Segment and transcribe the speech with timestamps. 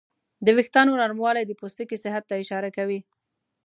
[0.45, 2.99] د وېښتیانو نرموالی د پوستکي صحت ته اشاره کوي.